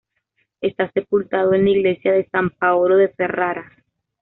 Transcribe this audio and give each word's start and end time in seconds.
Está 0.61 0.91
sepultado 0.93 1.53
en 1.53 1.65
la 1.65 1.69
iglesia 1.69 2.11
de 2.13 2.27
San 2.29 2.49
Paolo 2.49 2.95
de 2.97 3.09
Ferrara. 3.09 3.71